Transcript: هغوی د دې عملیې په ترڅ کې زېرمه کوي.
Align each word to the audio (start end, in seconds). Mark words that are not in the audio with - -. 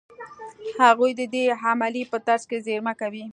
هغوی 0.81 1.11
د 1.19 1.21
دې 1.33 1.43
عملیې 1.65 2.09
په 2.11 2.17
ترڅ 2.27 2.43
کې 2.49 2.57
زېرمه 2.65 2.93
کوي. 3.01 3.25